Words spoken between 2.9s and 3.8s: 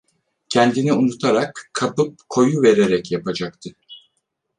yapacaktı.